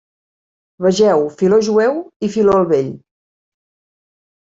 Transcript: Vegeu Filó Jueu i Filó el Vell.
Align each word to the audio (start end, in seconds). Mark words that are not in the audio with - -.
Vegeu 0.85 1.21
Filó 1.43 1.61
Jueu 1.69 2.01
i 2.27 2.33
Filó 2.39 2.59
el 2.65 2.69
Vell. 2.75 2.93